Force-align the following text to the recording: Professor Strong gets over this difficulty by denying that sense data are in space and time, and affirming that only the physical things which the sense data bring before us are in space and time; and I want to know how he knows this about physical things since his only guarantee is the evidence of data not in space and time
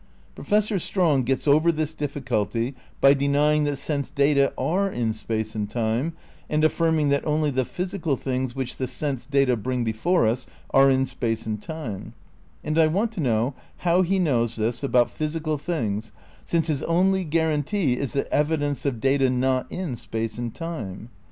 Professor 0.33 0.79
Strong 0.79 1.21
gets 1.21 1.47
over 1.47 1.71
this 1.71 1.93
difficulty 1.93 2.73
by 3.01 3.13
denying 3.13 3.65
that 3.65 3.77
sense 3.77 4.09
data 4.09 4.51
are 4.57 4.89
in 4.89 5.13
space 5.13 5.53
and 5.53 5.69
time, 5.69 6.13
and 6.49 6.63
affirming 6.63 7.09
that 7.09 7.23
only 7.23 7.51
the 7.51 7.63
physical 7.63 8.17
things 8.17 8.55
which 8.55 8.77
the 8.77 8.87
sense 8.87 9.27
data 9.27 9.55
bring 9.55 9.83
before 9.83 10.25
us 10.25 10.47
are 10.71 10.89
in 10.89 11.05
space 11.05 11.45
and 11.45 11.61
time; 11.61 12.15
and 12.63 12.79
I 12.79 12.87
want 12.87 13.11
to 13.11 13.19
know 13.19 13.53
how 13.85 14.01
he 14.01 14.17
knows 14.17 14.55
this 14.55 14.81
about 14.81 15.11
physical 15.11 15.59
things 15.59 16.11
since 16.45 16.65
his 16.65 16.81
only 16.81 17.23
guarantee 17.23 17.93
is 17.99 18.13
the 18.13 18.27
evidence 18.33 18.87
of 18.87 19.01
data 19.01 19.29
not 19.29 19.71
in 19.71 19.95
space 19.97 20.39
and 20.39 20.51
time 20.51 21.09